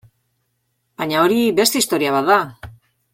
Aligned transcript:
Baina 1.01 1.21
hori 1.25 1.37
beste 1.59 1.83
historia 1.85 2.15
bat 2.17 2.31
da. 2.35 2.39